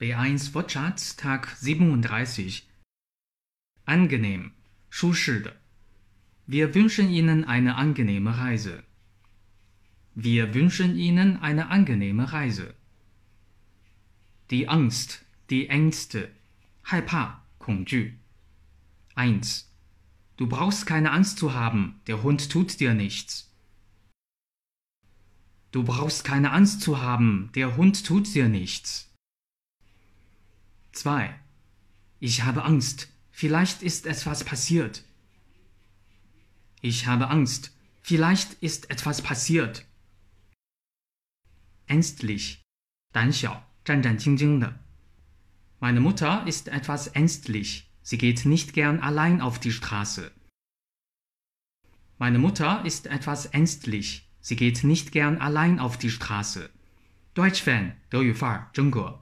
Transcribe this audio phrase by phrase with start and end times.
[0.00, 2.68] B1 Wortschatz Tag 37
[3.84, 4.52] Angenehm,
[4.88, 5.56] 舒适的
[6.46, 8.82] Wir wünschen Ihnen eine angenehme Reise.
[10.14, 12.74] Wir wünschen Ihnen eine angenehme Reise.
[14.50, 16.30] Die Angst, die Ängste,
[16.82, 18.18] 害怕，恐惧
[19.14, 19.70] 1.
[20.36, 23.54] Du brauchst keine Angst zu haben, der Hund tut dir nichts.
[25.70, 29.13] Du brauchst keine Angst zu haben, der Hund tut dir nichts.
[30.94, 31.38] 2.
[32.18, 35.04] Ich habe Angst, vielleicht ist etwas passiert.
[36.82, 37.72] Ich habe Angst,
[38.02, 39.86] vielleicht ist etwas passiert.
[41.86, 42.62] Ängstlich,
[43.12, 44.78] 胆小，战战兢兢的。
[45.80, 47.90] Meine Mutter ist etwas ängstlich.
[48.02, 50.30] Sie geht nicht gern allein auf die Straße.
[52.18, 54.28] Meine Mutter ist etwas ängstlich.
[54.40, 56.70] Sie geht nicht gern allein auf die Straße.
[57.34, 59.20] Deutsch Fan, 德语范儿，真格。